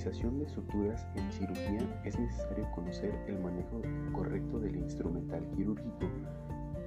realización 0.00 0.38
de 0.38 0.48
suturas 0.48 1.06
en 1.14 1.30
cirugía 1.30 2.00
es 2.04 2.18
necesario 2.18 2.70
conocer 2.70 3.12
el 3.26 3.38
manejo 3.38 3.82
correcto 4.12 4.58
del 4.58 4.76
instrumental 4.76 5.46
quirúrgico 5.50 6.08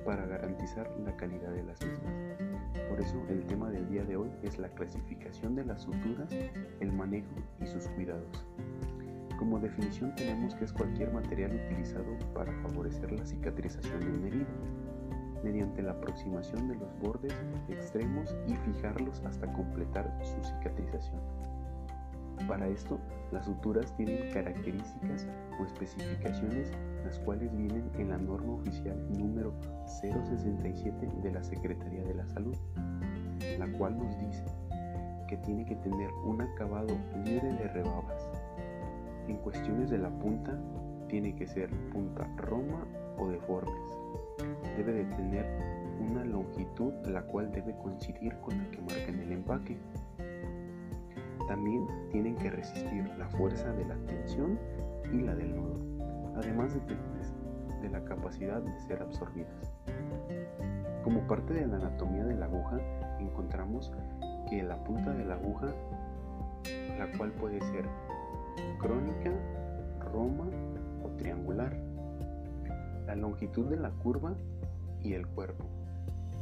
para 0.03 0.25
garantizar 0.25 0.89
la 1.05 1.15
calidad 1.15 1.51
de 1.51 1.61
las 1.61 1.79
mismas. 1.85 2.13
Por 2.89 2.99
eso 2.99 3.23
el 3.29 3.45
tema 3.45 3.69
del 3.69 3.87
día 3.87 4.03
de 4.03 4.17
hoy 4.17 4.31
es 4.41 4.57
la 4.57 4.67
clasificación 4.69 5.53
de 5.53 5.63
las 5.63 5.83
suturas, 5.83 6.31
el 6.79 6.91
manejo 6.91 7.35
y 7.61 7.67
sus 7.67 7.87
cuidados. 7.89 8.47
Como 9.37 9.59
definición 9.59 10.15
tenemos 10.15 10.55
que 10.55 10.65
es 10.65 10.73
cualquier 10.73 11.13
material 11.13 11.51
utilizado 11.53 12.17
para 12.33 12.51
favorecer 12.63 13.11
la 13.11 13.25
cicatrización 13.27 13.99
de 13.99 14.07
una 14.07 14.27
herida, 14.27 14.47
mediante 15.43 15.83
la 15.83 15.91
aproximación 15.91 16.67
de 16.67 16.75
los 16.77 16.97
bordes 16.99 17.33
extremos 17.69 18.35
y 18.47 18.55
fijarlos 18.55 19.21
hasta 19.23 19.53
completar 19.53 20.19
su 20.23 20.43
cicatrización. 20.49 21.52
Para 22.47 22.67
esto, 22.67 22.99
las 23.31 23.45
suturas 23.45 23.95
tienen 23.95 24.31
características 24.31 25.27
o 25.59 25.65
especificaciones 25.65 26.71
las 27.05 27.19
cuales 27.19 27.55
vienen 27.55 27.89
en 27.97 28.09
la 28.09 28.17
norma 28.17 28.53
oficial 28.53 28.97
número 29.17 29.53
067 29.85 31.09
de 31.21 31.31
la 31.31 31.43
Secretaría 31.43 32.03
de 32.03 32.13
la 32.13 32.27
Salud, 32.27 32.55
la 33.57 33.67
cual 33.77 33.97
nos 33.97 34.17
dice 34.19 34.43
que 35.27 35.37
tiene 35.37 35.65
que 35.65 35.75
tener 35.77 36.09
un 36.25 36.41
acabado 36.41 36.95
libre 37.25 37.53
de 37.53 37.67
rebabas. 37.69 38.29
En 39.27 39.37
cuestiones 39.37 39.89
de 39.89 39.97
la 39.97 40.09
punta, 40.09 40.59
tiene 41.07 41.35
que 41.35 41.47
ser 41.47 41.69
punta 41.91 42.27
roma 42.37 42.85
o 43.17 43.27
deformes. 43.29 43.73
Debe 44.77 44.93
de 44.93 45.05
tener 45.15 45.45
una 45.99 46.25
longitud 46.25 46.93
la 47.05 47.21
cual 47.23 47.51
debe 47.51 47.75
coincidir 47.77 48.35
con 48.37 48.57
la 48.57 48.69
que 48.71 48.81
marca 48.81 49.07
en 49.07 49.19
el 49.19 49.31
empaque 49.31 49.77
también 51.47 51.87
tienen 52.11 52.35
que 52.35 52.49
resistir 52.49 53.09
la 53.17 53.29
fuerza 53.29 53.71
de 53.73 53.85
la 53.85 53.95
tensión 54.05 54.59
y 55.11 55.21
la 55.21 55.35
del 55.35 55.55
nudo, 55.55 55.79
además 56.35 56.73
de, 56.73 56.81
de 57.81 57.89
la 57.89 58.03
capacidad 58.05 58.61
de 58.61 58.79
ser 58.79 59.01
absorbidas. 59.01 59.73
Como 61.03 61.27
parte 61.27 61.53
de 61.53 61.67
la 61.67 61.75
anatomía 61.77 62.23
de 62.23 62.35
la 62.35 62.45
aguja, 62.45 62.79
encontramos 63.19 63.91
que 64.49 64.63
la 64.63 64.81
punta 64.83 65.13
de 65.13 65.25
la 65.25 65.35
aguja, 65.35 65.67
la 66.97 67.17
cual 67.17 67.31
puede 67.31 67.59
ser 67.61 67.85
crónica, 68.79 69.31
roma 70.11 70.45
o 71.03 71.09
triangular, 71.17 71.75
la 73.05 73.15
longitud 73.15 73.65
de 73.69 73.77
la 73.77 73.91
curva 73.91 74.33
y 75.01 75.13
el 75.13 75.27
cuerpo. 75.27 75.65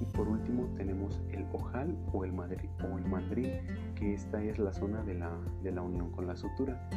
Y 0.01 0.05
por 0.05 0.27
último 0.27 0.67
tenemos 0.75 1.21
el 1.31 1.45
ojal 1.53 1.95
o 2.11 2.25
el, 2.25 2.33
o 2.33 2.97
el 2.97 3.05
mandril, 3.05 3.51
que 3.95 4.15
esta 4.15 4.43
es 4.43 4.57
la 4.57 4.73
zona 4.73 5.03
de 5.03 5.13
la, 5.13 5.31
de 5.61 5.71
la 5.71 5.83
unión 5.83 6.11
con 6.11 6.25
la 6.25 6.35
sutura. 6.35 6.89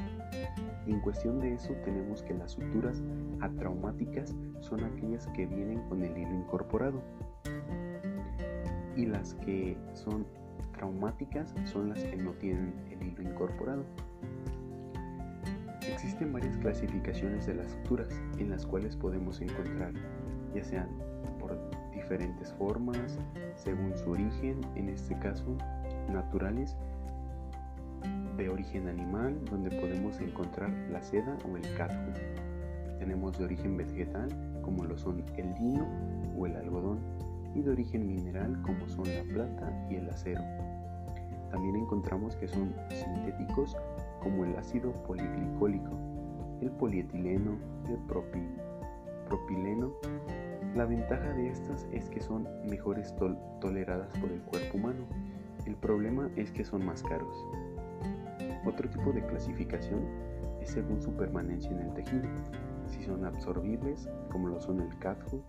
En 0.86 1.00
cuestión 1.00 1.38
de 1.38 1.54
eso 1.54 1.74
tenemos 1.84 2.22
que 2.22 2.32
las 2.34 2.52
suturas 2.52 3.02
atraumáticas 3.40 4.34
son 4.60 4.84
aquellas 4.84 5.26
que 5.28 5.44
vienen 5.44 5.82
con 5.88 6.02
el 6.02 6.16
hilo 6.16 6.34
incorporado. 6.34 7.02
Y 8.96 9.06
las 9.06 9.34
que 9.34 9.76
son 9.92 10.26
traumáticas 10.72 11.54
son 11.64 11.90
las 11.90 12.02
que 12.02 12.16
no 12.16 12.32
tienen 12.32 12.72
el 12.90 13.06
hilo 13.06 13.22
incorporado. 13.22 13.84
Existen 15.92 16.32
varias 16.32 16.56
clasificaciones 16.58 17.46
de 17.46 17.54
las 17.54 17.70
suturas 17.70 18.08
en 18.38 18.50
las 18.50 18.64
cuales 18.64 18.96
podemos 18.96 19.40
encontrar, 19.42 19.92
ya 20.54 20.64
sean 20.64 20.88
diferentes 22.04 22.52
formas, 22.52 23.18
según 23.56 23.96
su 23.96 24.10
origen, 24.10 24.60
en 24.74 24.90
este 24.90 25.18
caso 25.20 25.56
naturales, 26.12 26.76
de 28.36 28.50
origen 28.50 28.88
animal, 28.88 29.42
donde 29.46 29.70
podemos 29.80 30.20
encontrar 30.20 30.70
la 30.90 31.02
seda 31.02 31.34
o 31.50 31.56
el 31.56 31.62
catjo. 31.76 32.12
Tenemos 32.98 33.38
de 33.38 33.44
origen 33.46 33.78
vegetal, 33.78 34.28
como 34.60 34.84
lo 34.84 34.98
son 34.98 35.24
el 35.38 35.54
lino 35.54 35.88
o 36.36 36.44
el 36.44 36.56
algodón, 36.56 36.98
y 37.54 37.62
de 37.62 37.70
origen 37.70 38.06
mineral, 38.06 38.60
como 38.60 38.86
son 38.86 39.04
la 39.04 39.22
plata 39.22 39.86
y 39.88 39.94
el 39.94 40.10
acero. 40.10 40.42
También 41.50 41.76
encontramos 41.76 42.36
que 42.36 42.48
son 42.48 42.74
sintéticos, 42.90 43.78
como 44.22 44.44
el 44.44 44.54
ácido 44.56 44.92
poliglicólico, 45.04 45.92
el 46.60 46.70
polietileno, 46.72 47.56
el 47.88 47.96
propileno 49.26 49.90
la 50.74 50.86
ventaja 50.86 51.32
de 51.34 51.48
estas 51.50 51.86
es 51.92 52.10
que 52.10 52.20
son 52.20 52.48
mejores 52.68 53.14
toleradas 53.60 54.10
por 54.18 54.30
el 54.30 54.40
cuerpo 54.42 54.76
humano. 54.76 55.06
El 55.66 55.76
problema 55.76 56.28
es 56.36 56.50
que 56.50 56.64
son 56.64 56.84
más 56.84 57.02
caros. 57.02 57.36
Otro 58.66 58.88
tipo 58.88 59.12
de 59.12 59.24
clasificación 59.24 60.04
es 60.60 60.70
según 60.70 61.00
su 61.00 61.12
permanencia 61.12 61.70
en 61.70 61.78
el 61.78 61.94
tejido. 61.94 62.28
Si 62.88 63.02
son 63.04 63.24
absorbibles, 63.24 64.08
como 64.30 64.48
lo 64.48 64.60
son 64.60 64.80
el 64.80 64.98
catjo, 64.98 65.40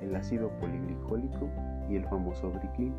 el 0.00 0.14
ácido 0.14 0.48
poliglicólico 0.60 1.48
y 1.88 1.96
el 1.96 2.04
famoso 2.04 2.50
briclin. 2.50 2.94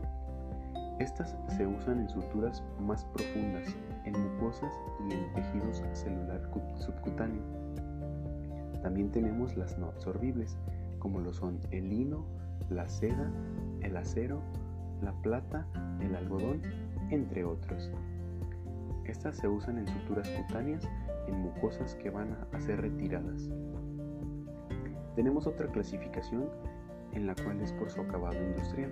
Estas 1.00 1.36
se 1.56 1.66
usan 1.66 2.02
en 2.02 2.10
suturas 2.10 2.62
más 2.80 3.06
profundas, 3.06 3.74
en 4.06 4.14
mucosas 4.14 4.74
y 5.10 5.14
en 5.14 5.34
tejidos 5.34 5.82
celular 5.94 6.42
subcutáneo. 6.76 7.42
También 8.82 9.10
tenemos 9.12 9.56
las 9.56 9.78
no 9.78 9.88
absorbibles, 9.88 10.58
como 11.04 11.20
lo 11.20 11.34
son 11.34 11.60
el 11.72 11.90
lino, 11.90 12.26
la 12.70 12.88
seda, 12.88 13.30
el 13.82 13.98
acero, 13.98 14.40
la 15.02 15.12
plata, 15.22 15.68
el 16.00 16.16
algodón, 16.16 16.62
entre 17.10 17.44
otros. 17.44 17.92
Estas 19.04 19.36
se 19.36 19.50
usan 19.50 19.80
en 19.80 19.88
suturas 19.88 20.30
cutáneas 20.30 20.90
en 21.28 21.42
mucosas 21.42 21.96
que 21.96 22.10
van 22.10 22.38
a 22.54 22.60
ser 22.62 22.80
retiradas. 22.80 23.50
Tenemos 25.18 25.46
otra 25.46 25.68
clasificación 25.68 26.46
en 27.12 27.28
la 27.28 27.36
cual 27.36 27.60
es 27.60 27.74
por 27.74 27.90
su 27.90 28.00
acabado 28.00 28.42
industrial. 28.42 28.92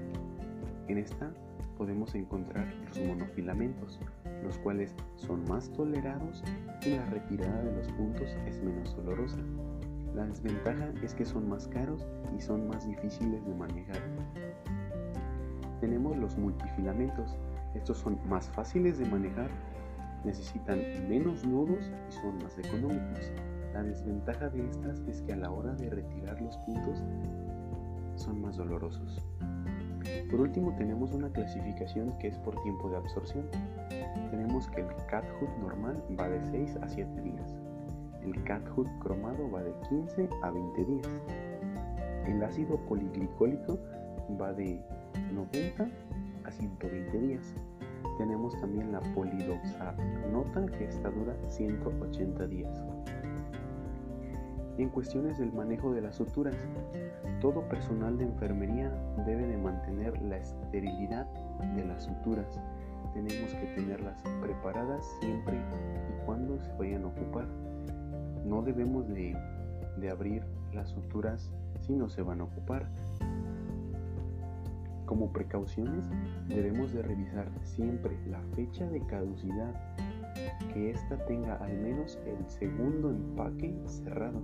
En 0.90 0.98
esta 0.98 1.32
podemos 1.78 2.14
encontrar 2.14 2.68
los 2.88 3.00
monofilamentos, 3.08 4.02
los 4.44 4.58
cuales 4.60 4.94
son 5.16 5.46
más 5.46 5.72
tolerados 5.72 6.44
y 6.86 6.90
la 6.90 7.06
retirada 7.06 7.64
de 7.64 7.74
los 7.74 7.88
puntos 7.94 8.36
es 8.46 8.62
menos 8.62 8.98
dolorosa. 8.98 9.40
La 10.16 10.26
desventaja 10.26 10.92
es 11.04 11.14
que 11.14 11.26
son 11.26 11.48
más 11.48 11.68
caros 11.68 12.06
y 12.38 12.42
son 12.42 12.68
más 12.68 12.86
difíciles 12.86 13.46
de 13.46 13.56
manejar. 13.56 14.02
Tenemos 15.80 16.18
los 16.18 16.38
multifilamentos. 16.38 17.38
Estos 17.74 17.98
son 17.98 18.20
más 18.28 18.50
fáciles 18.50 19.00
de 19.00 19.06
manejar, 19.06 19.50
necesitan 20.26 20.80
menos 21.08 21.46
nudos 21.46 21.90
y 22.10 22.12
son 22.12 22.38
más 22.44 22.58
económicos. 22.60 23.32
La 23.74 23.84
desventaja 23.84 24.50
de 24.50 24.68
estas 24.68 25.00
es 25.08 25.22
que 25.22 25.34
a 25.34 25.38
la 25.38 25.50
hora 25.50 25.74
de 25.76 25.90
retirar 25.90 26.42
los 26.42 26.58
puntos 26.60 27.02
son 28.16 28.42
más 28.42 28.58
dolorosos. 28.58 29.26
Por 30.30 30.42
último 30.42 30.76
tenemos 30.76 31.14
una 31.14 31.30
clasificación 31.30 32.18
que 32.20 32.28
es 32.28 32.38
por 32.40 32.62
tiempo 32.64 32.90
de 32.90 32.98
absorción. 32.98 33.46
Tenemos 34.30 34.68
que 34.68 34.82
el 34.82 34.88
cat 35.10 35.26
normal 35.62 36.04
va 36.20 36.28
de 36.28 36.44
6 36.52 36.78
a 36.82 36.88
7 36.90 37.22
días. 37.22 37.58
El 38.26 38.44
cat 38.44 38.62
cromado 39.00 39.50
va 39.52 39.64
de 39.64 39.74
15 39.90 40.30
a 40.44 40.52
20 40.52 40.86
días. 40.86 41.08
El 42.28 42.44
ácido 42.44 42.78
poliglicólico 42.86 43.80
va 44.40 44.54
de 44.54 44.80
90 45.34 45.88
a 46.44 46.52
120 46.52 47.20
días. 47.20 47.54
Tenemos 48.18 48.60
también 48.60 48.92
la 48.92 49.00
polidoxanota 49.16 50.66
que 50.78 50.86
esta 50.86 51.10
dura 51.10 51.36
180 51.48 52.48
días. 52.48 52.84
En 54.78 54.90
cuestiones 54.90 55.38
del 55.38 55.52
manejo 55.52 55.92
de 55.92 56.02
las 56.02 56.16
suturas, 56.16 56.56
todo 57.40 57.68
personal 57.68 58.18
de 58.18 58.26
enfermería 58.26 58.90
debe 59.26 59.48
de 59.48 59.58
mantener 59.58 60.22
la 60.22 60.38
esterilidad 60.38 61.26
de 61.76 61.86
las 61.86 62.04
suturas. 62.04 62.60
Tenemos 63.14 63.54
que 63.54 63.74
tenerlas 63.76 64.22
preparadas 64.42 65.06
siempre 65.20 65.58
y 65.58 66.26
cuando 66.26 66.60
se 66.60 66.72
vayan 66.74 67.04
a 67.04 67.08
ocupar 67.08 67.48
no 68.46 68.62
debemos 68.62 69.08
de, 69.08 69.36
abrir 70.10 70.44
las 70.74 70.90
suturas 70.90 71.52
si 71.80 71.94
no 71.94 72.10
se 72.10 72.22
van 72.22 72.42
a 72.42 72.46
ocupar. 72.46 72.88
Como 75.06 75.32
precauciones 75.32 76.06
debemos 76.48 76.94
de 76.94 77.02
revisar 77.02 77.50
siempre 77.64 78.18
la 78.28 78.42
fecha 78.56 78.88
de 78.90 79.06
caducidad, 79.06 79.76
que 80.74 80.92
ésta 80.92 81.18
tenga 81.26 81.56
al 81.56 81.78
menos 81.78 82.18
el 82.26 82.50
segundo 82.50 83.10
empaque 83.10 83.76
cerrado, 83.86 84.42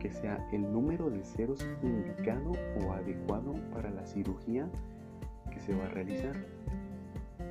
que 0.00 0.10
sea 0.10 0.48
el 0.52 0.72
número 0.72 1.08
de 1.08 1.24
ceros 1.24 1.64
indicado 1.82 2.52
o 2.84 2.92
adecuado 2.92 3.54
para 3.72 3.90
la 3.90 4.04
cirugía 4.04 4.68
que 5.50 5.60
se 5.60 5.74
va 5.74 5.84
a 5.84 5.88
realizar. 5.88 6.34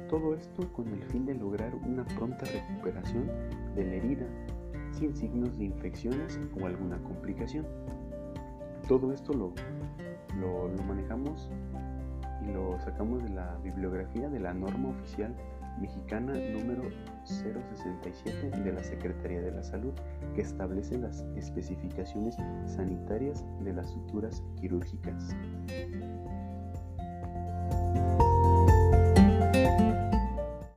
Todo 0.09 0.36
esto 0.36 0.71
con 0.74 0.89
el 0.89 1.01
fin 1.06 1.25
de 1.25 1.36
lograr 1.36 1.74
una 1.74 2.06
pronta 2.06 2.45
recuperación 2.45 3.27
de 3.75 3.86
la 3.86 3.94
herida 3.94 4.27
sin 4.93 5.15
signos 5.15 5.57
de 5.57 5.65
infecciones 5.65 6.39
o 6.59 6.65
alguna 6.65 6.97
complicación. 7.03 7.65
Todo 8.88 9.13
esto 9.13 9.33
lo, 9.33 9.53
lo, 10.39 10.67
lo 10.67 10.83
manejamos 10.83 11.49
y 12.43 12.51
lo 12.51 12.79
sacamos 12.79 13.23
de 13.23 13.29
la 13.29 13.55
bibliografía 13.63 14.29
de 14.29 14.39
la 14.39 14.53
norma 14.53 14.89
oficial 14.89 15.35
mexicana 15.79 16.33
número 16.33 16.83
067 17.23 18.49
de 18.63 18.73
la 18.73 18.83
Secretaría 18.83 19.41
de 19.41 19.51
la 19.51 19.63
Salud 19.63 19.93
que 20.35 20.41
establece 20.41 20.97
las 20.97 21.21
especificaciones 21.35 22.35
sanitarias 22.65 23.45
de 23.63 23.73
las 23.73 23.89
suturas 23.89 24.44
quirúrgicas. 24.59 25.35